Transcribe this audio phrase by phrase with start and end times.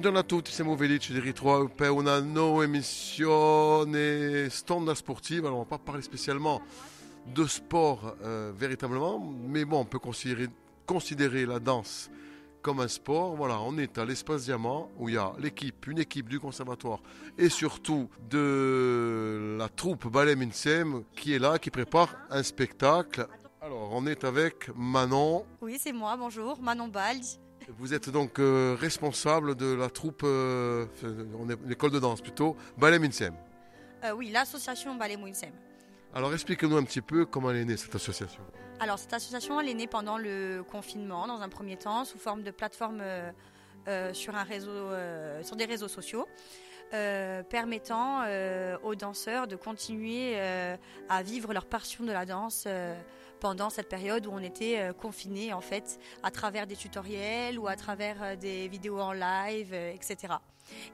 [0.00, 5.46] Buongiorno a tutti, siamo felici di ritrovare per una nuova emissione Stonda Sportive.
[5.46, 6.62] Alors on va pas parler spécialement
[7.26, 10.48] de sport euh, véritablement, mais bon, on peut considérer,
[10.86, 12.10] considérer la danse
[12.62, 13.36] comme un sport.
[13.36, 17.02] Voilà, on est à l'espace Diamant où il y a l'équipe, une équipe du conservatoire
[17.36, 23.26] et surtout de la troupe Ballet Minsem qui est là, qui prépare un spectacle.
[23.60, 25.44] Alors, on est avec Manon.
[25.60, 27.38] Oui, c'est moi, bonjour, Manon Baldi.
[27.78, 30.86] Vous êtes donc euh, responsable de la troupe, euh,
[31.66, 33.34] l'école de danse plutôt, Ballet Minsem.
[34.04, 35.52] Euh, oui, l'association Ballet Mouinsem.
[36.14, 38.42] Alors expliquez-nous un petit peu comment elle est née cette association.
[38.80, 42.42] Alors, cette association, elle est née pendant le confinement, dans un premier temps, sous forme
[42.42, 43.02] de plateforme
[44.14, 44.88] sur, un réseau,
[45.42, 46.26] sur des réseaux sociaux,
[46.92, 50.76] euh, permettant euh, aux danseurs de continuer euh,
[51.08, 52.66] à vivre leur passion de la danse
[53.40, 57.66] pendant cette période où on était euh, confinés, en fait, à travers des tutoriels ou
[57.66, 60.34] à travers euh, des vidéos en live, euh, etc.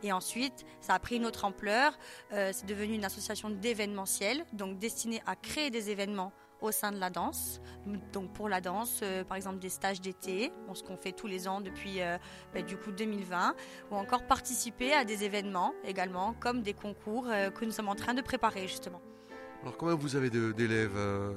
[0.02, 1.98] Et ensuite, ça a pris une autre ampleur.
[2.30, 7.10] C'est devenu une association d'événementiel, donc destinée à créer des événements au sein de la
[7.10, 7.60] danse.
[8.12, 11.60] Donc pour la danse, par exemple des stages d'été, ce qu'on fait tous les ans
[11.60, 11.98] depuis
[12.54, 13.54] ben, du coup 2020,
[13.90, 18.14] ou encore participer à des événements également, comme des concours que nous sommes en train
[18.14, 19.02] de préparer justement.
[19.66, 21.32] Alors combien vous avez d'élèves euh,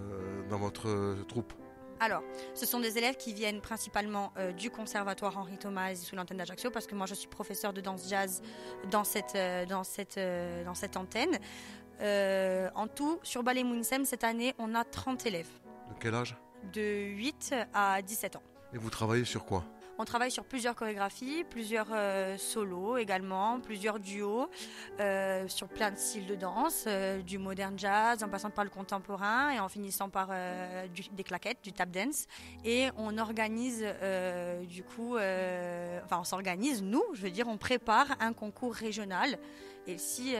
[0.51, 1.51] dans votre euh, troupe?
[1.99, 2.21] Alors,
[2.53, 6.69] ce sont des élèves qui viennent principalement euh, du conservatoire Henri Thomas sous l'antenne d'Ajaccio,
[6.69, 8.43] parce que moi je suis professeur de danse jazz
[8.91, 11.39] dans cette, euh, dans cette, euh, dans cette antenne.
[12.75, 15.49] En tout, sur Ballet Moonsem, cette année, on a 30 élèves,
[15.89, 16.37] De quel âge?
[16.71, 18.43] De 8 à 17 ans.
[18.75, 19.65] Et vous travaillez sur quoi?
[20.01, 24.49] On travaille sur plusieurs chorégraphies, plusieurs euh, solos également, plusieurs duos,
[25.01, 28.69] euh, sur plein de styles de danse, euh, du modern jazz, en passant par le
[28.69, 32.27] contemporain et en finissant par des claquettes, du tap dance.
[32.63, 33.85] Et on organise
[34.69, 39.37] du coup, enfin on s'organise, nous, je veux dire, on prépare un concours régional.
[39.85, 40.35] Et si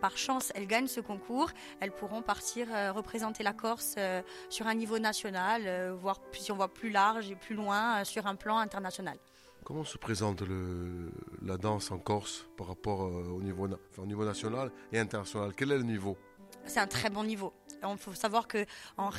[0.00, 4.66] par chance elles gagnent ce concours, elles pourront partir euh, représenter la Corse euh, sur
[4.66, 8.26] un niveau national, euh, voire plus- si on voit plus large et plus loin sur
[8.26, 9.18] un plan international.
[9.64, 11.10] Comment se présente le,
[11.42, 15.52] la danse en Corse par rapport au, niveau, na- enfin, au niveau national et international?
[15.56, 16.16] Quel est le niveau?
[16.66, 17.52] C'est un très bon niveau.
[17.88, 18.64] Il faut savoir que
[18.96, 19.10] en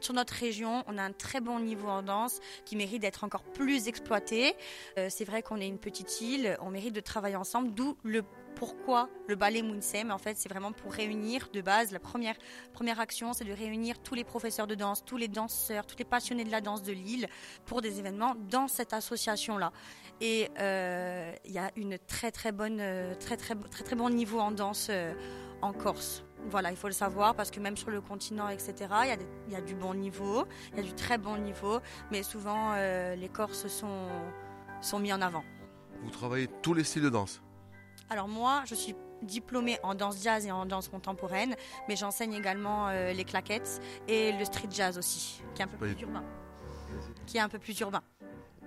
[0.00, 3.42] sur notre région, on a un très bon niveau en danse qui mérite d'être encore
[3.44, 4.54] plus exploité.
[4.98, 8.22] Euh, c'est vrai qu'on est une petite île, on mérite de travailler ensemble, d'où le
[8.60, 10.10] pourquoi le ballet Moonsem.
[10.10, 11.92] En fait, c'est vraiment pour réunir de base.
[11.92, 12.36] La première,
[12.74, 16.04] première action, c'est de réunir tous les professeurs de danse, tous les danseurs, tous les
[16.04, 17.26] passionnés de la danse de l'île
[17.64, 19.72] pour des événements dans cette association-là.
[20.20, 24.10] Et euh, il y a une très très bonne, euh, très très très très bon
[24.10, 25.14] niveau en danse euh,
[25.62, 26.22] en Corse.
[26.50, 28.74] Voilà, il faut le savoir parce que même sur le continent, etc.,
[29.46, 32.74] il y, a du bon niveau, il y a du très bon niveau, mais souvent
[32.74, 34.08] les Corses sont,
[34.80, 35.44] sont mis en avant.
[36.02, 37.42] Vous travaillez tous les styles de danse
[38.10, 41.54] Alors moi, je suis diplômée en danse jazz et en danse contemporaine,
[41.88, 45.76] mais j'enseigne également euh, les claquettes et le street jazz aussi, qui est un peu
[45.76, 46.24] plus urbain.
[47.26, 48.02] Qui est un peu plus urbain.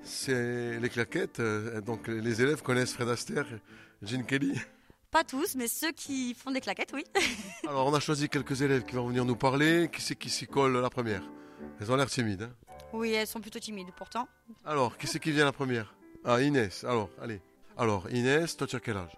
[0.01, 3.45] C'est les claquettes, euh, donc les élèves connaissent Fred Astaire,
[4.01, 4.59] Gene Kelly.
[5.11, 7.03] Pas tous, mais ceux qui font des claquettes, oui.
[7.67, 9.89] Alors on a choisi quelques élèves qui vont venir nous parler.
[9.91, 11.23] Qui c'est qui s'y colle la première?
[11.79, 12.43] Elles ont l'air timides.
[12.43, 12.53] hein
[12.93, 14.27] Oui, elles sont plutôt timides pourtant.
[14.65, 15.95] Alors, qui c'est qui vient la première?
[16.25, 16.83] Ah, Inès.
[16.83, 17.41] Alors, allez.
[17.77, 19.17] Alors, Inès, toi tu as quel âge?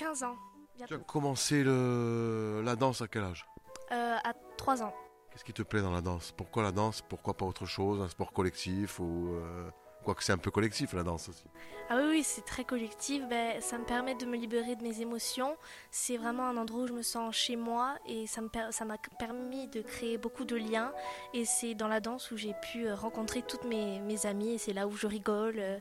[0.00, 0.36] 15 ans,
[0.78, 1.04] Tu as bientôt.
[1.04, 2.62] commencé le...
[2.64, 3.44] la danse à quel âge?
[3.92, 4.94] Euh, à 3 ans.
[5.30, 6.32] Qu'est-ce qui te plaît dans la danse?
[6.32, 7.02] Pourquoi la danse?
[7.02, 8.00] Pourquoi pas autre chose?
[8.00, 9.68] Un sport collectif ou euh,
[10.02, 11.44] Quoique c'est un peu collectif la danse aussi.
[11.90, 13.28] Ah oui, oui, c'est très collectif.
[13.28, 15.54] Ben, ça me permet de me libérer de mes émotions.
[15.90, 18.86] C'est vraiment un endroit où je me sens chez moi et ça me per- ça
[18.86, 20.92] m'a permis de créer beaucoup de liens.
[21.34, 24.58] Et c'est dans la danse où j'ai pu euh, rencontrer toutes mes, mes amies et
[24.58, 25.78] c'est là où je rigole, euh,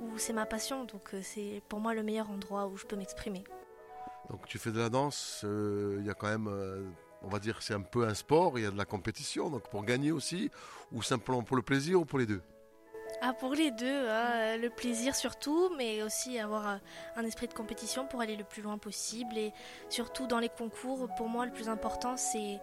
[0.00, 0.84] où c'est ma passion.
[0.84, 3.44] Donc c'est pour moi le meilleur endroit où je peux m'exprimer.
[4.30, 6.88] Donc tu fais de la danse, euh, il y a quand même, euh,
[7.22, 9.68] on va dire, c'est un peu un sport, il y a de la compétition, donc
[9.68, 10.50] pour gagner aussi,
[10.92, 12.40] ou simplement pour le plaisir ou pour les deux?
[13.22, 16.76] Ah, pour les deux, hein, le plaisir surtout, mais aussi avoir euh,
[17.16, 19.36] un esprit de compétition pour aller le plus loin possible.
[19.36, 19.52] Et
[19.88, 22.60] surtout dans les concours, pour moi, le plus important, c'est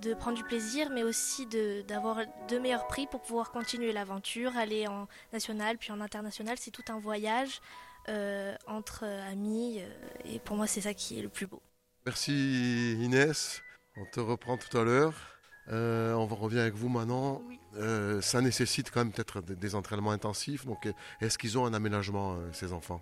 [0.00, 1.46] de prendre du plaisir, mais aussi
[1.86, 6.56] d'avoir de meilleurs prix pour pouvoir continuer l'aventure, aller en national, puis en international.
[6.58, 7.60] C'est tout un voyage
[8.66, 9.88] entre euh, amis, euh,
[10.24, 11.62] et pour moi, c'est ça qui est le plus beau.
[12.06, 13.62] Merci Inès,
[13.96, 15.14] on te reprend tout à l'heure.
[15.70, 17.42] Euh, on va revient avec vous maintenant.
[17.46, 17.58] Oui.
[17.76, 20.64] Euh, ça nécessite quand même peut-être des, entraînements intensifs.
[20.64, 20.88] Donc,
[21.20, 23.00] est-ce qu'ils ont un aménagement, euh, ces enfants,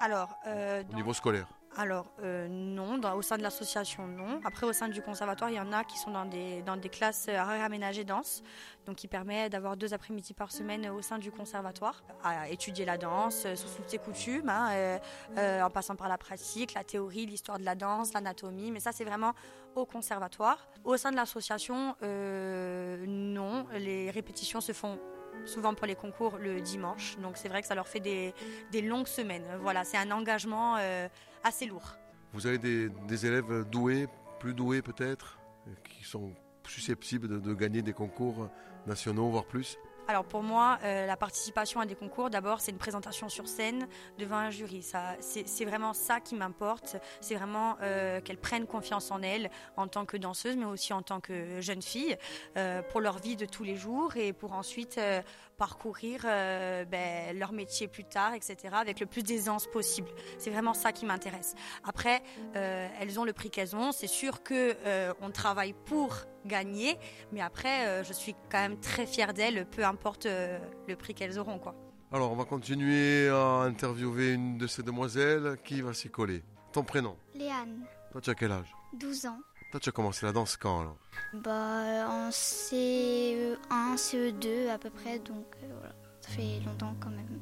[0.00, 4.40] Alors, euh, au dans- niveau scolaire Alors euh, non, au sein de l'association non.
[4.44, 6.88] Après au sein du conservatoire, il y en a qui sont dans des, dans des
[6.88, 8.42] classes euh, horaires aménagées danse,
[8.86, 12.96] donc qui permet d'avoir deux après-midi par semaine au sein du conservatoire, à étudier la
[12.96, 14.98] danse euh, sous toutes ses coutumes, hein, euh,
[15.36, 18.92] euh, en passant par la pratique, la théorie, l'histoire de la danse, l'anatomie, mais ça
[18.92, 19.32] c'est vraiment
[19.74, 20.68] au conservatoire.
[20.84, 24.98] Au sein de l'association, euh, non, les répétitions se font
[25.44, 28.32] souvent pour les concours le dimanche, donc c'est vrai que ça leur fait des,
[28.70, 29.44] des longues semaines.
[29.60, 31.08] Voilà, c'est un engagement euh,
[31.44, 31.96] assez lourd.
[32.32, 34.08] Vous avez des, des élèves doués,
[34.40, 35.38] plus doués peut-être,
[35.84, 36.32] qui sont
[36.66, 38.48] susceptibles de, de gagner des concours
[38.86, 42.78] nationaux, voire plus Alors pour moi, euh, la participation à des concours, d'abord, c'est une
[42.78, 43.86] présentation sur scène
[44.18, 44.82] devant un jury.
[44.82, 46.96] Ça, c'est c'est vraiment ça qui m'importe.
[47.20, 51.02] C'est vraiment euh, qu'elles prennent confiance en elles en tant que danseuse, mais aussi en
[51.02, 52.16] tant que jeune fille,
[52.56, 55.22] euh, pour leur vie de tous les jours et pour ensuite euh,
[55.56, 60.08] parcourir euh, ben, leur métier plus tard, etc., avec le plus d'aisance possible.
[60.38, 61.54] C'est vraiment ça qui m'intéresse.
[61.84, 62.22] Après,
[62.56, 63.92] euh, elles ont le prix qu'elles ont.
[63.92, 66.16] C'est sûr que euh, on travaille pour
[66.46, 66.98] gagner,
[67.32, 70.58] mais après, euh, je suis quand même très fière d'elles, peu importe euh,
[70.88, 71.74] le prix qu'elles auront, quoi.
[72.12, 76.44] Alors, on va continuer à interviewer une de ces demoiselles qui va s'y coller?
[76.72, 77.16] Ton prénom?
[77.34, 78.72] Léane, Toi, tu as quel âge?
[78.92, 79.38] 12 ans.
[79.74, 80.96] Toi, tu as commencé la danse quand alors
[81.32, 87.40] Bah, en CE1, CE2 à peu près, donc euh, voilà, ça fait longtemps quand même.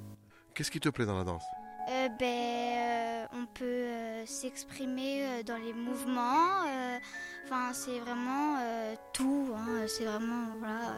[0.55, 1.43] Qu'est-ce qui te plaît dans la danse?
[1.90, 6.62] Euh, ben, euh, on peut euh, s'exprimer dans les mouvements.
[7.44, 8.56] Enfin, c'est vraiment
[9.12, 9.52] tout.
[9.55, 10.96] hein, c'est vraiment voilà,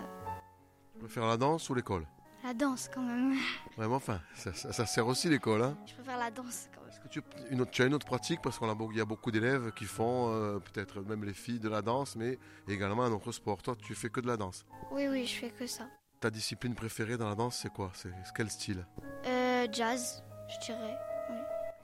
[1.00, 2.06] préfères la danse ou l'école?
[2.44, 3.34] La danse quand même.
[3.76, 5.62] Vraiment, enfin, ça, ça- ça sert aussi l'école.
[5.62, 6.90] Hein Je préfère la danse quand même.
[6.90, 8.40] Est-ce que tu, une autre, tu as une autre pratique?
[8.42, 11.82] Parce qu'il y a beaucoup d'élèves qui font, euh, peut-être même les filles, de la
[11.82, 12.38] danse, mais
[12.68, 13.62] également un autre sport.
[13.62, 14.64] Toi, tu fais que de la danse?
[14.92, 15.88] Oui, oui, je fais que ça.
[16.20, 17.90] Ta discipline préférée dans la danse, c'est quoi?
[17.94, 18.86] C'est quel style?
[19.26, 20.96] Euh, jazz, je dirais.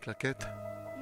[0.01, 0.47] Claquette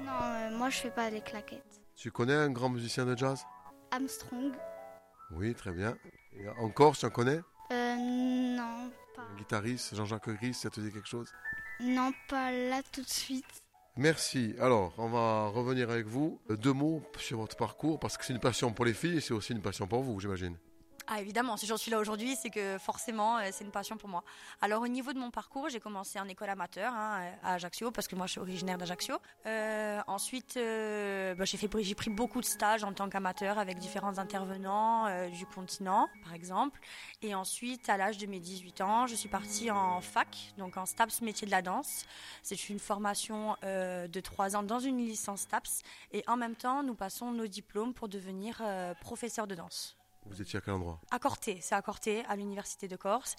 [0.04, 1.81] Non, euh, moi je fais pas les claquettes.
[1.94, 3.44] Tu connais un grand musicien de jazz?
[3.93, 4.52] Armstrong
[5.32, 5.96] Oui, très bien.
[6.32, 7.40] Et en Corse, tu en connais?
[7.70, 7.96] Euh,
[9.38, 11.32] guitariste, Jean-Jacques Gris, ça te dit quelque chose?
[11.81, 13.62] Non, pas là tout de suite.
[13.96, 14.55] Merci.
[14.61, 16.40] Alors, on va revenir avec vous.
[16.50, 19.35] Deux mots sur votre parcours, parce que c'est une passion pour les filles et c'est
[19.35, 20.56] aussi une passion pour vous, j'imagine.
[21.10, 24.10] Ah évidemment, si j'en suis là aujourd'hui, c'est que forcément, euh, c'est une passion pour
[24.10, 24.22] moi.
[24.60, 28.06] Alors au niveau de mon parcours, j'ai commencé en école amateur hein, à Ajaccio, parce
[28.06, 29.16] que moi je suis originaire d'Ajaccio.
[29.46, 35.06] Euh, ensuite, euh, bah, j'ai pris beaucoup de stages en tant qu'amateur avec différents intervenants
[35.31, 36.78] du continent, par exemple.
[37.22, 40.84] Et ensuite, à l'âge de mes 18 ans, je suis partie en fac, donc en
[40.84, 42.04] STAPS métier de la danse.
[42.43, 45.81] C'est une formation de trois ans dans une licence STAPS.
[46.12, 48.62] Et en même temps, nous passons nos diplômes pour devenir
[49.00, 51.00] professeur de danse Vous étiez à quel endroit?
[51.10, 53.34] À Corté, c'est à Corté, à l'Université de Corse.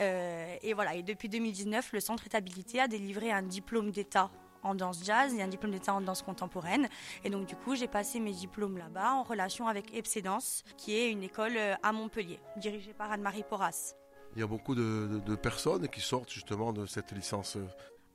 [0.00, 4.30] Euh, et voilà, et depuis 2019, le Centre Étabilité a délivré un diplôme d'État
[4.62, 6.88] en danse jazz et un diplôme d'État en danse contemporaine.
[7.24, 11.10] Et donc du coup, j'ai passé mes diplômes là-bas en relation avec Epsédance, qui est
[11.10, 13.94] une école euh, à Montpellier, dirigée par Anne-Marie Porras.
[14.36, 17.56] Il y a beaucoup de, de- de personnes qui sortent justement de cette licence.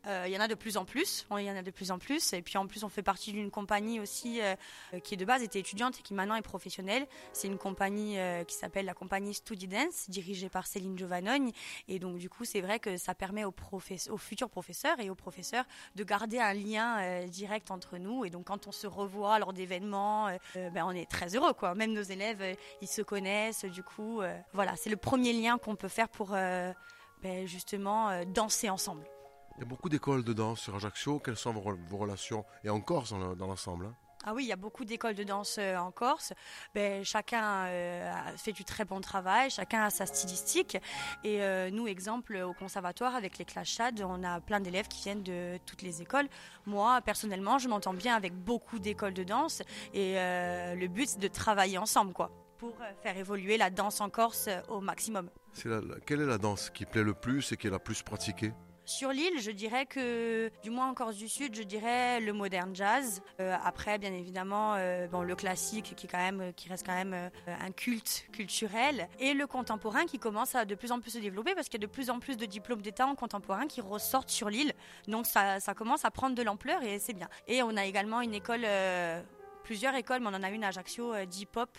[0.08, 1.92] Euh, Il y en a de plus en plus, il y en a de plus
[1.92, 2.34] en plus.
[2.34, 4.56] Et puis en plus, on fait partie d'une compagnie aussi euh,
[5.04, 7.08] qui de base était étudiante et qui maintenant est professionnelle.
[7.32, 11.52] C'est une compagnie euh, qui s'appelle la compagnie Studi Dance, dirigée par Céline Giovanogne.
[11.88, 13.54] Et donc du coup, c'est vrai que ça permet aux,
[14.18, 18.26] futurs professeurs et aux professeurs de garder un lien direct entre nous.
[18.26, 21.54] Et donc quand on se revoit lors d'événements, ben, on est très heureux.
[21.76, 23.66] Même nos élèves, ils se connaissent.
[23.66, 24.22] Du coup,
[24.54, 29.06] voilà, c'est le premier lien qu'on peut faire pour ben, justement danser ensemble.
[29.58, 31.20] Il y a beaucoup d'écoles de danse sur Ajaccio.
[31.20, 33.96] Quelles sont vos, vos relations Et en Corse dans le- dans l'ensemble hein?
[34.26, 36.32] Ah oui, il y a beaucoup d'écoles de danse euh, en Corse.
[36.74, 40.78] Ben, chacun euh, fait du très bon travail, chacun a sa stylistique.
[41.26, 45.04] Et euh, nous, exemple, au conservatoire, avec les Clash Chad, on a plein d'élèves qui
[45.04, 46.30] viennent de toutes les écoles.
[46.66, 49.62] Moi, personnellement, je m'entends bien avec beaucoup d'écoles de danse.
[49.94, 54.10] Et euh, le but, c'est de travailler ensemble, quoi, pour faire évoluer la danse en
[54.10, 55.30] Corse au maximum.
[55.66, 58.54] La- quelle est la danse qui plaît le plus et qui est la plus pratiquée?
[58.86, 62.76] Sur l'île, je dirais que, du moins en Corse du Sud, je dirais le modern
[62.76, 63.22] jazz.
[63.40, 66.08] Euh, après, bien évidemment, euh, bon, le classique qui
[66.68, 69.08] reste quand même euh, un culte culturel.
[69.20, 71.84] Et le contemporain qui commence à de plus en plus se développer parce qu'il y
[71.84, 74.74] a de plus en plus de diplômes d'État en contemporain qui ressortent sur l'île.
[75.08, 77.30] Donc ça, ça commence à prendre de l'ampleur et c'est bien.
[77.48, 78.66] Et on a également une école...
[79.64, 81.70] euh, Plusieurs écoles, mais on en a une à Ajaccio euh, d'hip-hop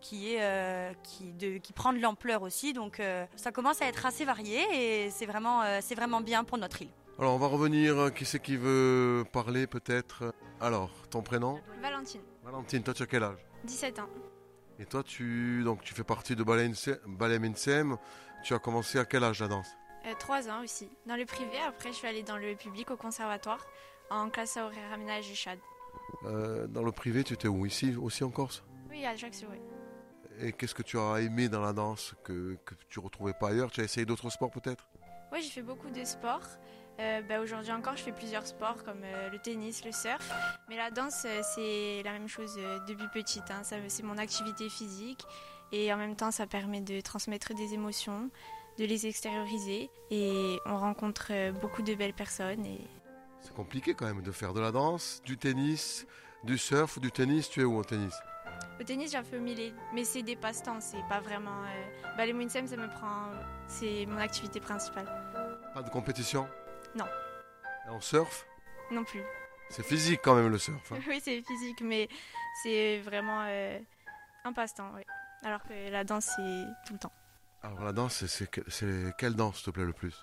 [0.00, 2.72] qui, est, euh, qui, de, qui prend de l'ampleur aussi.
[2.72, 4.60] Donc euh, ça commence à être assez varié
[5.04, 6.90] et c'est vraiment, euh, c'est vraiment bien pour notre île.
[7.18, 8.12] Alors, on va revenir.
[8.14, 10.34] Qui c'est qui veut parler peut-être?
[10.60, 11.60] Alors, ton prénom?
[11.82, 13.38] Valentine, Valentine, toi, tu as quel âge?
[13.64, 14.08] 17 ans.
[14.78, 17.98] Et toi, tu, donc, tu fais partie de Ballet Minsem.
[18.42, 19.68] Tu as commencé à quel âge la danse?
[20.18, 20.90] 3 ans aussi.
[21.06, 23.64] Dans le privé, après, je suis allée dans le public au conservatoire
[24.10, 25.58] en classe à horaire aménagé CHAD.
[26.24, 27.66] Euh, dans le privé, tu étais où?
[27.66, 28.62] Ici aussi en Corse?
[28.90, 29.58] Oui, à Ajaccio, oui.
[30.40, 33.70] Et qu'est-ce que tu as aimé dans la danse que, que tu retrouvais pas ailleurs?
[33.70, 34.88] Tu as essayé d'autres sports peut-être?
[35.32, 36.46] Oui, j'ai fait beaucoup de sports.
[37.00, 40.30] Euh, bah, Aujourd'hui encore, je fais plusieurs sports comme euh, le tennis, le surf.
[40.68, 43.50] Mais la danse, euh, c'est la même chose depuis petite.
[43.50, 43.62] hein.
[43.88, 45.22] C'est mon activité physique.
[45.72, 48.30] Et en même temps, ça permet de transmettre des émotions,
[48.78, 49.90] de les extérioriser.
[50.10, 52.64] Et on rencontre beaucoup de belles personnes.
[52.66, 52.80] Et
[53.42, 56.06] C'est compliqué quand même de faire de la danse, du tennis,
[56.44, 57.48] du surf ou du tennis.
[57.50, 58.14] Tu es où en tennis?
[58.80, 61.62] Au tennis, j'ai un peu mêlé, mais c'est des passe-temps, c'est pas vraiment.
[61.64, 62.12] Euh...
[62.16, 63.30] Bah, les Winsem, ça me prend.
[63.66, 65.06] C'est mon activité principale.
[65.74, 66.48] Pas de compétition?
[66.94, 67.04] Non.
[67.86, 68.46] Et en surf?
[68.90, 69.22] Non plus.
[69.70, 70.92] C'est physique quand même le surf.
[70.92, 70.98] hein.
[71.08, 72.08] Oui, c'est physique, mais
[72.62, 73.78] c'est vraiment euh,
[74.44, 75.02] un passe-temps, oui.
[75.42, 77.12] Alors que la danse, c'est tout le temps.
[77.62, 78.48] Alors la danse, c'est
[79.18, 80.14] quelle danse te plaît le plus?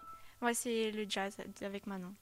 [0.41, 2.13] Moi, c'est le jazz avec Manon.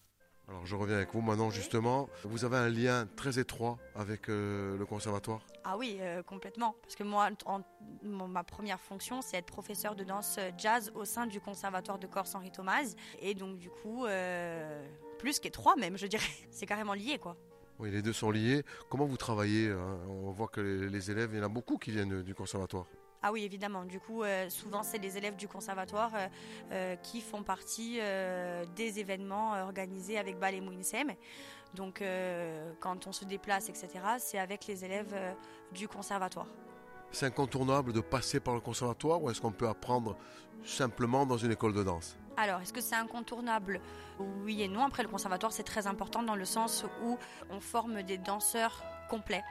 [0.49, 2.07] Alors je reviens avec vous Manon justement.
[2.23, 5.41] Vous avez un lien très étroit avec euh, le conservatoire?
[5.65, 6.75] Ah oui, euh, complètement.
[6.83, 7.61] Parce que moi, en-
[8.01, 11.99] mon- ma première fonction, c'est être professeur de danse euh, jazz au sein du Conservatoire
[11.99, 12.95] de Corse Henri Thomas.
[13.19, 14.87] Et donc, du coup, euh,
[15.19, 16.23] plus qu'étroit même, je dirais.
[16.49, 17.35] C'est carrément lié, quoi.
[17.79, 18.63] Oui, les deux sont liés.
[18.89, 19.99] Comment vous travaillez hein?
[20.07, 22.85] On voit que les, élèves, il y en a beaucoup qui viennent du conservatoire.
[23.23, 23.83] Ah oui, évidemment.
[23.83, 26.27] Du coup, euh, souvent, c'est les élèves du conservatoire euh,
[26.71, 31.13] euh, qui font partie euh, des événements organisés avec Ballet Mouinsem.
[31.73, 32.01] Donc,
[32.79, 35.13] quand on se déplace, etc., c'est avec les élèves
[35.73, 36.47] du conservatoire.
[37.11, 40.15] C'est incontournable de passer par le conservatoire ou est-ce qu'on peut apprendre
[40.63, 42.17] simplement dans une école de danse?
[42.37, 43.81] Alors, est-ce que c'est incontournable?
[44.43, 44.85] Oui et non.
[44.85, 47.17] Après, le conservatoire, c'est très important dans le sens où
[47.49, 49.43] on forme des danseurs complets.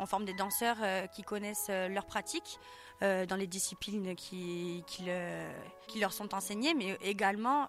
[0.00, 2.58] On forme des danseurs euh, qui connaissent euh, leur pratique
[3.02, 5.52] euh, dans les disciplines qui, qui, le-
[5.88, 7.68] qui leur sont enseignées, mais également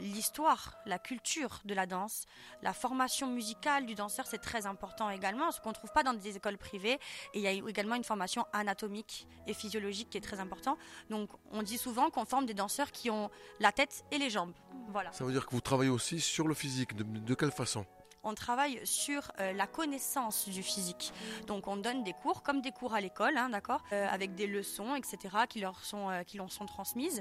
[0.00, 2.26] l'histoire, la culture de la danse,
[2.62, 6.14] la formation musicale du danseur, c'est très important également, ce qu'on ne trouve pas dans
[6.14, 6.98] des écoles privées.
[7.34, 10.76] Et il y a également une formation anatomique et physiologique qui est très important.
[11.10, 14.52] Donc, on dit souvent qu'on forme des danseurs qui ont la tête et les jambes.
[14.88, 15.12] Voilà.
[15.12, 16.94] Ça veut dire que vous travaillez aussi sur le physique.
[16.96, 17.86] De quelle façon?
[18.24, 21.12] On travaille sur euh, la connaissance du physique.
[21.46, 24.46] Donc, on donne des cours, comme des cours à l'école, hein, d'accord, Euh, avec des
[24.46, 27.20] leçons, etc., qui leur sont, euh, qui leur sont transmises.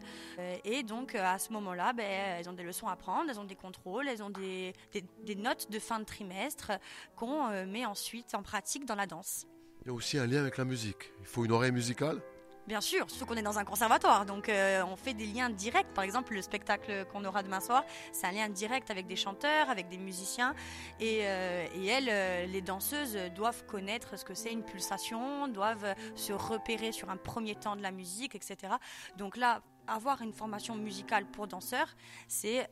[0.64, 2.06] Et donc, à ce moment-là, ben,
[2.40, 5.36] elles ont des leçons à prendre, elles ont des contrôles, elles ont des, des- des
[5.36, 6.72] notes de fin de trimestre
[7.16, 9.46] qu'on met ensuite en pratique dans la danse.
[9.84, 11.12] Il y a aussi un lien avec la musique.
[11.22, 12.22] Il faut une oreille musicale.
[12.72, 15.94] Bien sûr, surtout qu'on est dans un conservatoire, donc euh, on fait des liens directs.
[15.94, 19.70] Par exemple, le spectacle qu'on aura demain soir, c'est un lien direct avec des chanteurs,
[19.70, 20.56] avec des musiciens.
[21.02, 26.32] Et, euh, elles, euh, les danseuses, doivent connaître ce que c'est une pulsation, doivent se
[26.32, 28.76] repérer sur un premier temps de la musique, etc.
[29.18, 31.94] Donc là, avoir une formation musicale pour danseurs,
[32.30, 32.70] c'est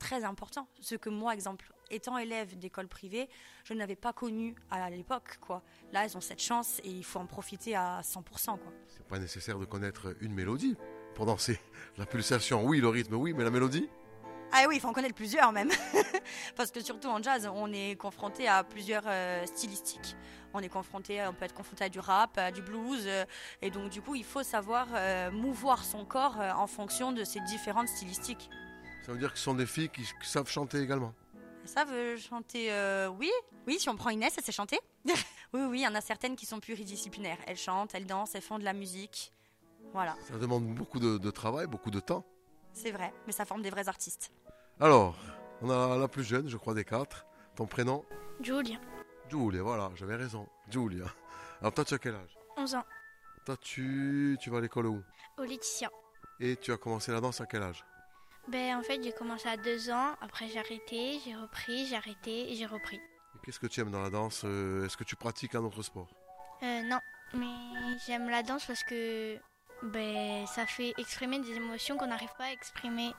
[0.00, 0.66] très important.
[0.80, 3.28] Ce que moi, exemple, étant élève d'école privée,
[3.62, 5.38] je n'avais pas connu à l'époque.
[5.40, 5.62] quoi.
[5.92, 8.22] Là, elles ont cette chance et il faut en profiter à 100%.
[8.24, 8.58] Quoi.
[8.88, 10.76] C'est pas nécessaire de connaître une mélodie
[11.14, 11.60] pour danser.
[11.96, 13.88] La pulsation, oui, le rythme, oui, mais la mélodie?
[14.52, 15.70] Ah oui, il faut en connaître plusieurs même.
[16.56, 20.16] Parce que surtout en jazz, on est confronté à plusieurs euh, stylistiques.
[20.52, 23.24] On est confronté, on peut être confronté à du rap, à du blues, euh,
[23.62, 27.38] et donc du coup, il faut savoir euh, mouvoir son corps en fonction de ces
[27.42, 28.50] différentes stylistiques.
[29.02, 31.14] Ça veut dire que ce sont des filles qui, qui savent chanter également.
[31.64, 33.30] Ça veut chanter, euh, oui,
[33.66, 33.78] oui.
[33.78, 34.78] Si on prend Inès, elle sait chanter.
[35.04, 35.12] oui,
[35.52, 37.38] oui, oui, il y en a certaines qui sont pluridisciplinaires.
[37.46, 39.32] Elles chantent, elles dansent, elles font de la musique.
[39.92, 42.24] Voilà, Ça demande beaucoup de, de travail, beaucoup de temps.
[42.72, 44.30] c'est vrai, mais ça forme des vrais artistes.
[44.78, 45.16] Alors,
[45.62, 47.26] on a la plus jeune, je crois, des quatre.
[47.56, 48.04] Ton prénom?
[48.40, 48.78] Julia,
[49.28, 50.48] Julia, voilà, j'avais raison.
[50.70, 51.04] Julia.
[51.60, 52.38] Alors toi, tu as quel âge?
[52.56, 52.84] 11 ans.
[53.44, 55.02] Toi, tu, tu vas à l'école où?
[55.38, 55.90] Au Laetitia.
[56.38, 57.84] Et tu as commencé la danse à quel âge?
[58.50, 62.50] Ben, en fait, j'ai commencé à 2 ans, après j'ai arrêté, j'ai repris, j'ai arrêté
[62.50, 63.00] et j'ai repris.
[63.44, 66.08] Qu'est-ce que tu aimes dans la danse Euh, Est-ce que tu pratiques un autre sport?
[66.62, 66.98] Euh, non,
[67.32, 67.46] mais
[68.06, 69.36] j'aime la danse parce que
[69.84, 73.12] ben, ça fait exprimer des émotions qu'on n'arrive pas à exprimer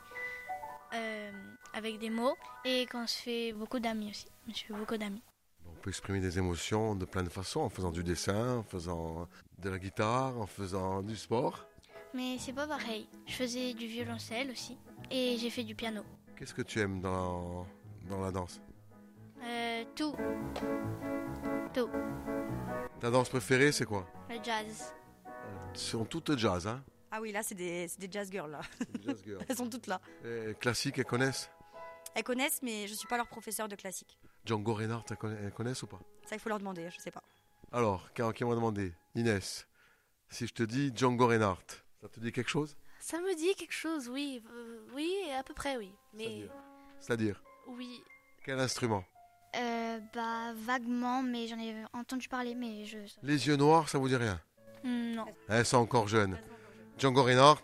[0.94, 1.32] euh,
[1.74, 2.36] avec des mots
[2.66, 4.28] et qu'on se fait beaucoup d'amis aussi.
[4.50, 5.24] Je fait beaucoup d'amis.
[5.66, 9.30] On peut exprimer des émotions de plein de façons, en faisant du dessin, en faisant
[9.60, 11.66] de la guitare, en faisant du sport.
[12.14, 13.08] Mais c'est pas pareil.
[13.26, 14.78] Je faisais du violoncelle aussi
[15.12, 16.04] et j'ai fait du piano.
[16.38, 17.68] Qu'est-ce que tu aimes dans,
[18.10, 18.62] dans la danse
[19.44, 20.16] Euh, tout.
[21.74, 21.90] Tout.
[23.00, 24.94] Ta danse préférée, c'est quoi Le jazz.
[25.74, 28.62] Elles sont toutes jazz, hein Ah oui, là, c'est des, c'est des jazz girls, là.
[28.94, 29.46] Des jazz girls.
[29.50, 30.02] Elles sont toutes là.
[30.26, 31.50] Et classique, elles connaissent
[32.16, 34.18] Elles connaissent, mais je suis pas leur professeur de classique.
[34.46, 36.00] Django Reinhardt, elles elles connaissent ou pas?
[36.26, 37.24] Ça, il faut leur demander, je sais pas.
[37.72, 38.94] Alors, qui m'a demandé?
[39.16, 39.68] Inès,
[40.30, 42.76] si je te dis Django Reinhardt, ça te dit quelque chose?
[43.02, 44.42] Ça me dit quelque chose, oui.
[44.54, 45.92] Euh, oui, à peu près, oui.
[46.14, 46.52] Mais C'est-à-dire?
[47.00, 47.44] C'est-à-dire?
[47.68, 48.04] Oui,
[48.44, 49.04] Quel instrument?
[49.56, 53.00] Euh, bah, vaguement, mais j'en ai entendu parler, mais je.
[53.24, 54.40] Les yeux noirs, ça vous dit rien?
[54.84, 55.26] Non.
[55.50, 56.38] Elles sont encore jeunes.
[56.98, 57.64] Django Reinhardt,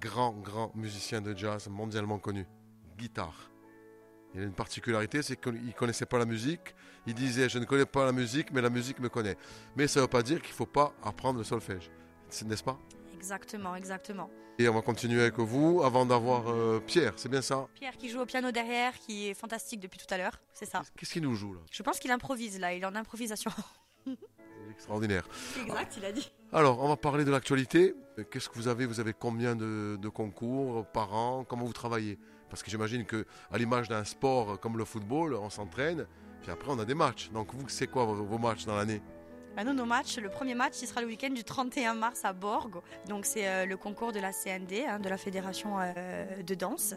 [0.00, 2.46] grand, grand musicien de jazz mondialement connu.
[2.96, 3.50] Guitare.
[4.34, 6.74] Il a une particularité, c'est qu'il ne connaissait pas la musique.
[7.06, 9.36] Il disait, je ne connais pas la musique, mais la musique me connaît.
[9.76, 11.90] Mais ça ne veut pas dire qu'il ne faut pas apprendre le solfège.
[12.46, 12.78] N'est-ce pas?
[13.22, 14.28] Exactement, exactement.
[14.58, 17.68] Et on va continuer avec vous avant d'avoir euh, Pierre, c'est bien ça?
[17.72, 20.82] Pierre qui joue au piano derrière, qui est fantastique depuis tout à l'heure, c'est ça.
[20.98, 21.60] Qu'est-ce qu'il nous joue là?
[21.70, 23.52] Je pense qu'il improvise là, il est en improvisation.
[24.72, 25.28] Extraordinaire.
[25.64, 26.32] exact, il a dit.
[26.52, 27.94] Alors, on va parler de l'actualité.
[28.32, 28.86] Qu'est-ce que vous avez?
[28.86, 31.44] Vous avez combien de, de concours par an?
[31.44, 32.18] Comment vous travaillez?
[32.50, 36.06] Parce que j'imagine que, à l'image d'un sport comme le football, on s'entraîne,
[36.42, 37.30] puis après on a des matchs.
[37.30, 39.00] Donc vous, c'est quoi vos, vos matchs dans l'année?
[39.64, 42.80] Nous, nos matchs, le premier match, il sera le week-end du 31 mars à Borg.
[43.06, 46.94] Donc, c'est euh, le concours de la CND, hein, de la Fédération euh, de danse.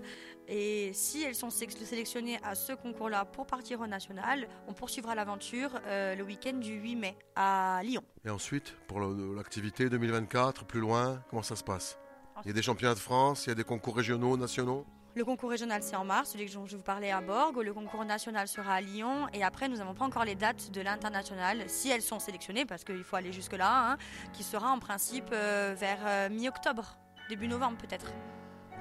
[0.48, 5.14] Et si elles sont sé- sélectionnées à ce concours-là pour partir au national, on poursuivra
[5.14, 8.04] l'aventure euh, le week-end du 8 mai à Lyon.
[8.26, 12.00] Et ensuite, pour l'activité 2024, plus loin, comment ça se passe?
[12.44, 14.86] Il y a des championnats de France, il y a des concours régionaux, nationaux?
[15.16, 17.58] Le concours régional, c'est en mars, celui dont je vous parlais à Borg.
[17.64, 19.30] Le concours national sera à Lyon.
[19.32, 22.84] Et après, nous n'avons pas encore les dates de l'international, si elles sont sélectionnées, parce
[22.84, 23.98] qu'il faut aller jusque-là, hein,
[24.34, 26.98] qui sera en principe euh, vers euh, mi-octobre,
[27.30, 28.12] début novembre peut-être.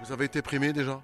[0.03, 1.01] Vous avez été primé déjà?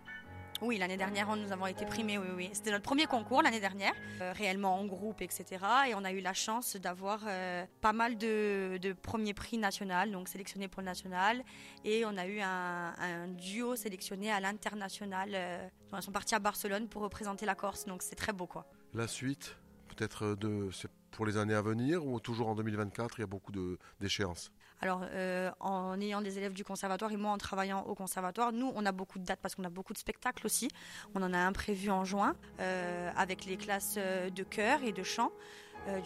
[0.63, 2.51] Oui, l'année dernière, nous avons été primés, oui, oui.
[2.53, 5.45] C'était notre premier concours l'année dernière, euh, réellement en groupe, etc.
[5.89, 10.29] Et on a eu la chance d'avoir euh, pas mal de, premiers prix national, donc
[10.29, 11.43] sélectionnés pour le national.
[11.85, 15.31] Et on a eu un, duo sélectionné à l'international.
[15.33, 18.67] euh, ils sont partis à Barcelone pour représenter la Corse, donc c'est très beau, quoi.
[18.93, 19.57] La suite,
[19.89, 20.69] peut-être de,
[21.11, 23.53] pour les années à venir ou toujours en 2024, il y a beaucoup
[24.01, 24.51] d'échéances?
[24.83, 28.73] Alors, euh, en ayant des élèves du conservatoire et moi en travaillant au conservatoire, nous,
[28.75, 30.69] on a beaucoup de dates parce qu'on a beaucoup de spectacles aussi.
[31.15, 34.93] On en a un prévu en juin euh, avec les classes euh, de chœur et
[34.93, 35.33] de chant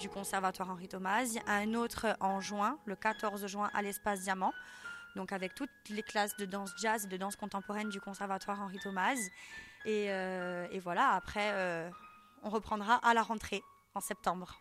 [0.01, 1.25] du conservatoire Henri Thomas.
[1.49, 4.53] Un autre en juin, le 14 juin, à l'espace Diamant.
[5.17, 8.79] Donc, avec toutes les classes de danse jazz et de danse contemporaine du conservatoire Henri
[8.79, 9.17] Thomas.
[9.85, 11.91] Et, et voilà, après,
[12.45, 13.65] on reprendra à la rentrée
[13.97, 14.61] en septembre.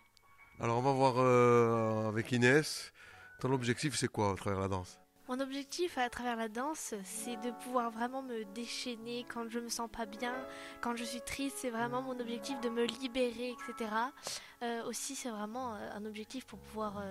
[0.60, 2.94] Alors on va voir euh, avec Inès.
[3.40, 5.00] Ton objectif c'est quoi à travers la danse?
[5.28, 9.70] Mon objectif à travers la danse, c'est de pouvoir vraiment me déchaîner quand je me
[9.70, 10.36] sens pas bien,
[10.82, 11.58] quand je suis triste.
[11.60, 13.92] C'est vraiment mon objectif de me libérer, etc.
[14.62, 17.02] Euh, aussi, c'est vraiment euh, un objectif pour pouvoir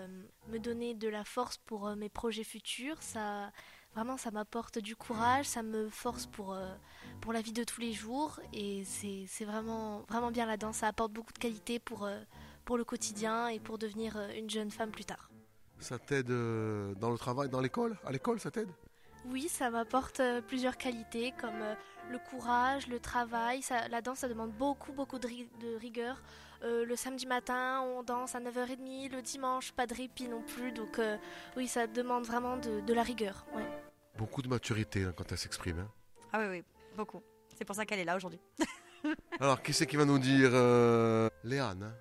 [0.48, 3.02] me donner de la force pour mes projets futurs.
[3.02, 3.50] Ça,
[3.94, 6.56] vraiment, ça m'apporte du courage, ça me force pour,
[7.22, 8.38] pour la vie de tous les jours.
[8.52, 10.76] Et c'est vraiment, vraiment bien la danse.
[10.76, 12.06] Ça apporte beaucoup de qualité pour,
[12.64, 15.30] pour le quotidien et pour devenir euh, une jeune femme plus tard.
[15.78, 17.96] Ça t'aide euh, dans le travail, dans l'école?
[18.06, 18.68] À l'école ça t'aide?
[19.26, 21.62] Oui, ça m'apporte euh, plusieurs qualités comme
[22.10, 23.62] le courage, le travail.
[23.62, 26.22] Ça- la danse, ça demande beaucoup, beaucoup de, ri- de rigueur.
[26.64, 29.10] Euh, le samedi matin, on danse à 9h30.
[29.10, 30.72] Le dimanche, pas de répit non plus.
[30.72, 31.16] Donc euh,
[31.56, 33.44] oui, ça demande vraiment de, de la rigueur.
[33.54, 33.66] ouais.
[34.18, 35.78] Beaucoup de maturité hein, quand elle s'exprime.
[35.80, 35.88] hein.
[36.32, 36.64] Ah oui, oui,
[36.96, 37.22] beaucoup.
[37.56, 38.40] C'est pour ça qu'elle est là aujourd'hui.
[39.40, 41.94] Alors qui c'est qui va nous dire euh, Léane hein?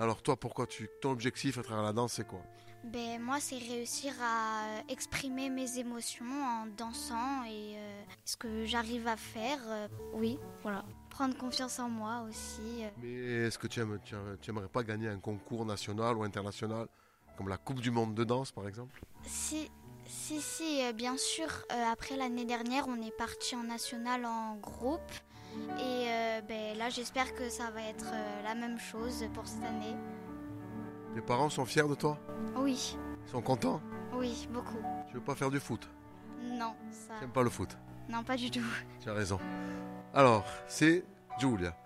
[0.00, 2.40] Alors toi pourquoi tu ton objectif à travers la danse c'est quoi?
[2.84, 8.64] Ben, moi, c'est réussir à euh, exprimer mes émotions en dansant et euh, ce que
[8.64, 9.58] j'arrive à faire.
[9.66, 10.82] euh, oui, voilà.
[11.10, 12.84] Prendre confiance en moi aussi.
[12.96, 13.12] Mais
[13.46, 16.86] est-ce que tu, aimes, tu, aimerais- tu aimerais pas gagner un concours national ou international
[17.36, 18.98] comme la Coupe du Monde de danse par exemple?
[19.24, 19.70] Si,
[20.06, 21.48] si, si, bien sûr.
[21.70, 25.12] euh, après l'année dernière, on est parti en national en groupe.
[25.78, 29.64] Et euh, ben, là, j'espère que ça va être euh, la même chose pour cette
[29.64, 29.96] année.
[31.14, 32.18] Tes parents sont fiers de toi?
[32.56, 33.80] Oui, Ils sont contents?
[34.14, 34.78] Oui, beaucoup.
[35.08, 35.88] Tu veux pas faire du foot?
[36.42, 37.14] Non, ça.
[37.14, 37.76] Tu n'aimes pas le foot?
[38.08, 38.60] Non, pas du tout.
[39.00, 39.38] Tu as raison.
[40.14, 41.04] Alors, c'est
[41.38, 41.76] Julia.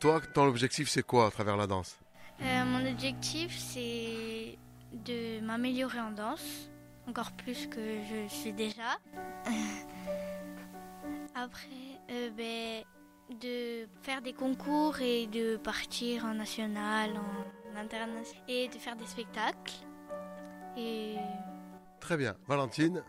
[0.00, 1.98] Toi, ton objectif c'est quoi à travers la danse?
[2.42, 4.58] Euh, mon objectif, c'est
[4.92, 6.68] de m'améliorer en danse,
[7.08, 8.98] encore plus que je suis déjà.
[11.34, 11.68] Après,
[12.10, 12.84] euh, ben,
[13.30, 17.10] de faire des concours et de partir en national,
[17.72, 19.72] en international, et de faire des spectacles.
[20.76, 21.16] Et
[22.00, 22.36] Très bien.
[22.46, 23.02] Valentine?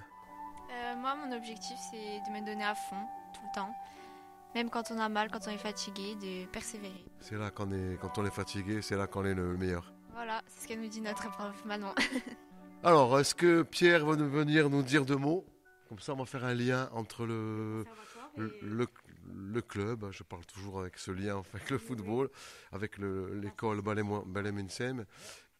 [0.71, 1.97] Euh, moi, mon objectif, c'est
[2.27, 2.95] de me donner à fond,
[3.33, 3.75] tout le temps.
[4.53, 7.03] Même quand on a mal, quand on est fatigué, de persévérer.
[7.19, 9.91] C'est là qu'on est, quand on est fatigué, c'est là qu'on est le meilleur.
[10.13, 11.93] Voilà, c'est ce qu'elle nous dit notre prof Manon.
[12.83, 15.43] Alors, est-ce que Pierre va nous- venir nous dire deux mots?
[15.89, 17.83] Comme ça, on va faire un lien entre le,
[18.37, 18.87] le, le-
[19.33, 22.29] le club, je parle toujours avec ce lien avec le football,
[22.71, 25.05] avec le- l'école Ballet Munsem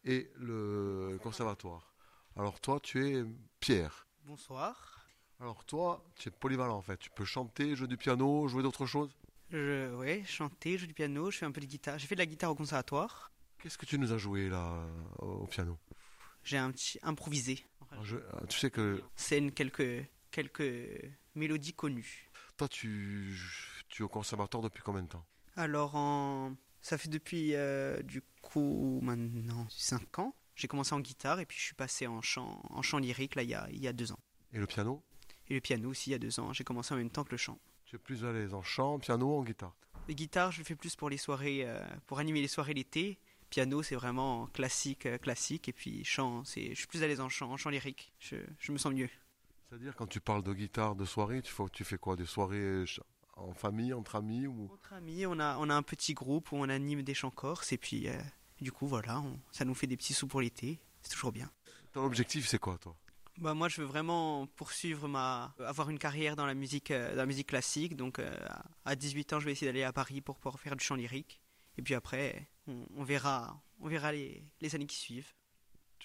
[0.04, 1.94] et le conservatoire.
[2.36, 3.24] Alors toi, tu es
[3.60, 4.06] Pierre.
[4.24, 5.00] Bonsoir.
[5.40, 6.96] Alors toi, tu es polyvalent en fait.
[6.98, 9.14] Tu peux chanter, jouer du piano, jouer d'autres choses?
[9.50, 11.98] Je, ouais, chanter, jouer du piano, je fais un peu de guitare.
[11.98, 13.30] J'ai fait de la guitare au conservatoire.
[13.58, 14.86] Qu'est-ce que tu nous as joué là
[15.18, 15.78] au piano?
[16.42, 17.64] J'ai un petit improvisé.
[17.90, 18.16] Ah, je-
[18.48, 22.25] Tu sais que Scène quelques quelques mélodies connues.
[22.56, 23.38] Toi, tu,
[23.88, 25.24] tu es au conservatoire depuis combien de temps?
[25.56, 30.34] Alors en ça fait depuis euh, du coup maintenant 5 ans.
[30.54, 33.42] J'ai commencé en guitare et puis je suis passé en chant en chant lyrique là
[33.42, 34.18] il y a il y a deux ans.
[34.52, 35.02] Et le piano?
[35.48, 36.52] Et le piano aussi il y a deux ans.
[36.52, 37.58] J'ai commencé en même temps que le chant.
[37.86, 39.74] Tu es plus à l'aise en chant, piano ou en guitare?
[40.08, 43.18] Les guitares, je le fais plus pour les soirées, euh, pour animer les soirées l'été.
[43.50, 45.68] Piano, c'est vraiment classique, euh, classique.
[45.68, 48.12] Et puis chant, c'est, je suis plus à l'aise en chant, en chant lyrique.
[48.18, 49.08] Je, je me sens mieux.
[49.68, 52.16] C'est-à-dire quand tu parles de guitare, de soirée, tu fais, tu fais quoi?
[52.16, 52.84] Des soirées
[53.36, 54.70] en famille, entre amis ou...
[54.72, 57.72] Entre amis, on a, on a un petit groupe où on anime des chants corses.
[57.72, 58.18] Et puis, euh,
[58.60, 60.78] du coup, voilà, on- ça nous fait des petits sous pour l'été.
[61.02, 61.50] C'est toujours bien.
[61.92, 62.96] Ton objectif, c'est quoi, toi?
[63.38, 67.16] Bah, moi, je veux vraiment poursuivre ma, avoir une carrière dans la musique, euh, dans
[67.18, 67.96] la musique classique.
[67.96, 68.34] Donc, euh,
[68.84, 71.40] à 18 ans, je vais essayer d'aller à Paris pour pouvoir faire du chant lyrique.
[71.76, 75.34] Et puis après, on, on verra, on verra les, les années qui suivent.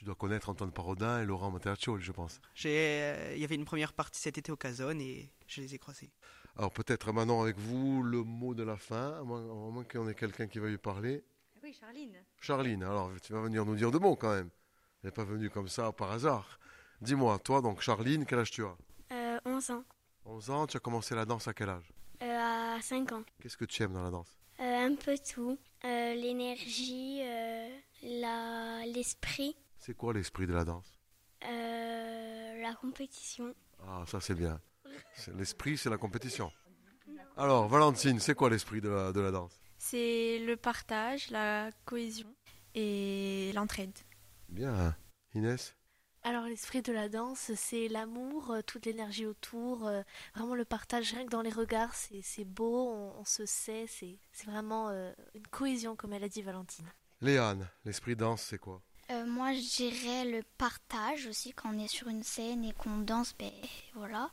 [0.01, 2.41] Tu dois connaître Antoine Parodin et Laurent Mateaccioli, je pense.
[2.55, 2.71] J'ai,
[3.03, 5.77] euh, il y avait une première partie cet été au Casone et je les ai
[5.77, 6.09] croisés.
[6.57, 10.09] Alors peut-être maintenant avec vous, le mot de la fin, à moins, à moins qu'on
[10.09, 11.23] ait quelqu'un qui veuille parler.
[11.61, 12.15] Oui, Charline.
[12.39, 14.49] Charline, alors tu vas venir nous dire deux mots quand même.
[15.03, 16.59] Elle n'est pas venue comme ça par hasard.
[17.01, 18.75] Dis-moi, toi donc Charline, quel âge tu as?
[19.11, 19.83] Euh, 11 ans.
[20.25, 21.93] 11 ans, tu as commencé la danse à quel âge?
[22.23, 23.23] Euh, à 5 ans.
[23.39, 24.35] Qu'est-ce que tu aimes dans la danse?
[24.61, 25.59] Euh, un peu tout.
[25.85, 27.69] Euh, L'énergie, euh,
[28.01, 30.99] la- l'esprit, C'est quoi l'esprit de la danse
[31.43, 33.55] euh, la compétition.
[33.87, 34.61] Ah, ça c'est bien.
[35.15, 36.51] C'est- L'esprit, c'est la compétition.
[37.35, 42.31] Alors, Valentine, c'est quoi l'esprit de la, de la danse C'est le partage, la cohésion
[42.75, 43.97] et l'entraide.
[44.49, 44.95] Bien.
[45.33, 45.75] Inès
[46.23, 50.03] Alors l'esprit de la danse, c'est l'amour, euh, toute l'énergie autour, euh,
[50.35, 54.19] vraiment le partage, rien que dans les regards, c'est beau, on, on se sait, c'est
[54.31, 56.85] c'est vraiment euh, une cohésion comme elle a dit Valentine.
[57.21, 61.87] Léane, l'esprit danse, c'est quoi Euh, moi, je dirais le partage aussi quand on est
[61.87, 63.51] sur une scène et qu'on danse, ben
[63.93, 64.29] voilà.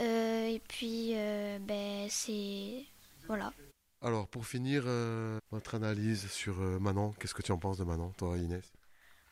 [0.00, 2.84] Euh, et puis, euh, ben c'est
[3.26, 3.52] voilà.
[4.00, 4.84] Alors, pour finir,
[5.50, 8.72] votre analyse sur Manon, qu'est-ce que tu en penses de Manon, toi Inès?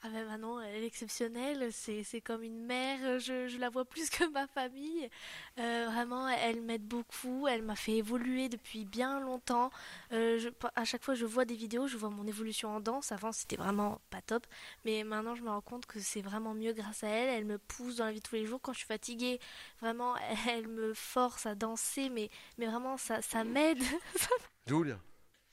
[0.02, 3.84] Ah ben Manon, elle est exceptionnelle, c'est c'est comme une mère, je, je la vois
[3.84, 5.10] plus que ma famille.
[5.58, 9.70] Euh, vraiment, elle m'aide beaucoup, elle m'a fait évoluer depuis bien longtemps.
[10.12, 12.80] Euh, je- à chaque fois que je vois des vidéos, je vois mon évolution en
[12.80, 13.12] danse.
[13.12, 14.46] Avant, c'était vraiment pas top,
[14.86, 17.28] mais maintenant, je me rends compte que c'est vraiment mieux grâce à elle.
[17.28, 19.38] Elle me pousse dans la vie de tous les jours quand je suis fatiguée.
[19.82, 20.14] Vraiment,
[20.48, 23.82] elle me force à danser, mais, mais vraiment, ça, ça m'aide.
[24.66, 24.98] Julia,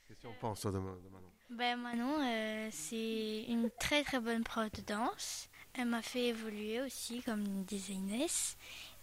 [0.07, 4.03] qu'est-ce que tu en penses toi, de, de Manon Ben Manon, euh, c'est une très
[4.03, 5.49] très bonne prof de danse.
[5.73, 8.57] Elle m'a fait évoluer aussi, comme disait Inès.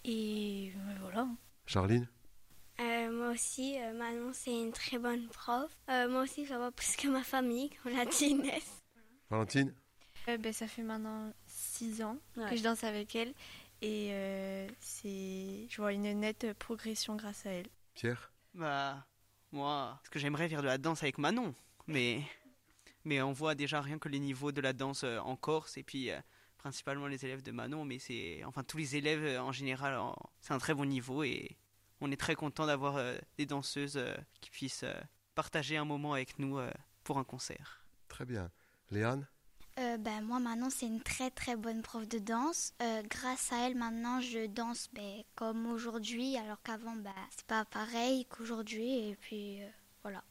[0.04, 1.26] Et ben, voilà.
[1.66, 2.06] Charline
[2.80, 5.70] Euh, moi aussi, euh, Manon, c'est une très bonne prof.
[5.88, 8.82] Euh, moi aussi, ça va plus que ma famille, comme l'a dit Inès.
[9.30, 9.74] Valentine
[10.28, 12.50] Euh, ben, ça fait maintenant 6 ans Ouais.
[12.50, 13.32] que je danse avec elle
[13.80, 17.66] et euh, c'est, je vois une nette progression grâce à elle.
[17.94, 19.06] Pierre Bah,
[19.52, 21.54] moi, ce que j'aimerais faire de la danse avec Manon,
[21.86, 22.22] mais,
[23.04, 25.82] mais on voit déjà rien que les niveaux de la danse euh, en Corse et
[25.82, 26.18] puis euh,
[26.58, 30.16] principalement les élèves de Manon, mais c'est, enfin tous les élèves euh, en général, en-
[30.40, 31.56] c'est un très bon niveau et
[32.00, 34.94] on est très content d'avoir euh, des danseuses euh, qui puissent euh,
[35.34, 36.70] partager un moment avec nous euh,
[37.02, 37.84] pour un concert.
[38.08, 38.50] Très bien.
[38.90, 39.26] Léane?
[39.78, 42.74] Euh, ben, moi, maintenant, c'est une très très bonne prof de danse.
[42.80, 47.64] Euh, grâce à elle, maintenant, je danse ben, comme aujourd'hui, alors qu'avant, ben, c'est pas
[47.64, 49.08] pareil qu'aujourd'hui.
[49.08, 49.68] Et puis, euh,
[50.02, 50.22] voilà.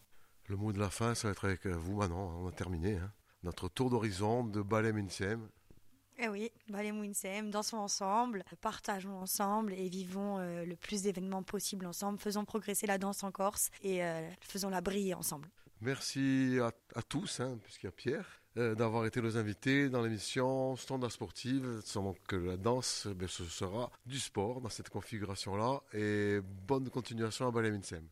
[0.48, 2.40] Le mot de la fin, ça va être avec euh, vous maintenant.
[2.42, 2.98] On a terminé.
[2.98, 3.12] hein.
[3.44, 5.50] Notre tour d'horizon de ballet Minsem.
[6.20, 11.88] Eh oui, Ballet Mouinsem, dansons ensemble, partageons ensemble et vivons euh, le plus d'événements possible
[11.88, 12.20] ensemble.
[12.20, 15.50] Faisons progresser la danse en Corse et euh, faisons-la briller ensemble.
[15.82, 20.04] Merci à, à tous, hein, puisqu'il y a Pierre, euh, d'avoir été nos invités dans
[20.04, 21.82] l'émission Standard Sportive.
[21.84, 25.82] Sans que la danse, ben, ce sera du sport dans cette configuration-là.
[25.94, 28.04] Et bonne continuation à Balaminsem.